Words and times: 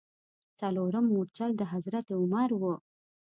څلورم 0.59 1.05
مورچل 1.13 1.51
د 1.57 1.61
حضرت 1.71 2.07
عمر 2.19 2.49
و. 2.61 2.63